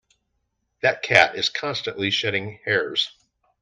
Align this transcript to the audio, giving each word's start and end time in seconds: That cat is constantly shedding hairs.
That 0.81 1.03
cat 1.03 1.35
is 1.35 1.49
constantly 1.49 2.09
shedding 2.09 2.59
hairs. 2.65 3.11